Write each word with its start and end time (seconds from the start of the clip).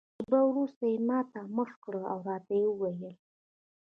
شېبه 0.15 0.39
وروسته 0.51 0.83
یې 0.91 0.97
ما 1.07 1.19
ته 1.31 1.39
مخ 1.57 1.69
کړ 1.83 1.95
او 2.11 2.17
راته 2.29 2.53
ویې 2.61 2.71
ویل. 2.99 3.15